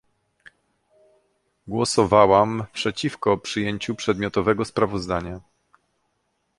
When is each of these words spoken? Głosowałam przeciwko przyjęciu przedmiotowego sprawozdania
Głosowałam 1.67 2.65
przeciwko 2.73 3.37
przyjęciu 3.37 3.95
przedmiotowego 3.95 4.65
sprawozdania 4.65 5.39